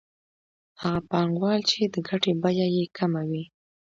هغه 0.81 0.99
پانګوال 1.09 1.59
چې 1.69 1.79
د 1.93 1.95
ګټې 2.07 2.31
بیه 2.41 2.67
یې 2.75 2.85
کمه 2.97 3.21
وي 3.29 3.43